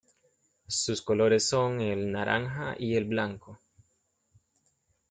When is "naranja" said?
2.11-2.73